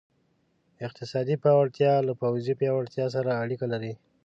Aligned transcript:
اقتصادي 0.87 1.35
پیاوړتیا 1.43 1.93
له 2.07 2.13
پوځي 2.21 2.53
پیاوړتیا 2.59 3.05
سره 3.15 3.39
اړیکه 3.43 3.65
لري. 3.73 3.93